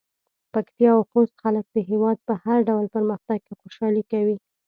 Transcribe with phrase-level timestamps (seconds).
[0.53, 4.37] پکتيا او خوست خلک د هېواد په هر ډول پرمختګ کې خوشحالي کوي.